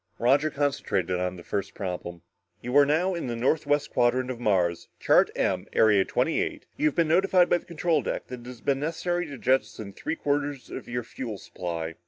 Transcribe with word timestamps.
Roger 0.17 0.49
concentrated 0.49 1.19
on 1.19 1.35
the 1.35 1.43
first 1.43 1.75
problem."... 1.75 2.23
you 2.63 2.75
are 2.75 2.87
now 2.87 3.13
in 3.13 3.27
the 3.27 3.35
northwest 3.35 3.91
quadrant 3.91 4.31
of 4.31 4.39
Mars, 4.39 4.87
chart 4.99 5.29
M, 5.35 5.67
area 5.73 6.03
twenty 6.05 6.41
eight. 6.41 6.65
You 6.75 6.87
have 6.87 6.95
been 6.95 7.07
notified 7.07 7.49
by 7.49 7.59
the 7.59 7.65
control 7.67 8.01
deck 8.01 8.25
that 8.25 8.39
it 8.39 8.45
has 8.47 8.61
been 8.61 8.79
necessary 8.79 9.27
to 9.27 9.37
jettison 9.37 9.93
three 9.93 10.15
quarters 10.15 10.71
of 10.71 10.87
your 10.89 11.03
fuel 11.03 11.37
supply. 11.37 11.93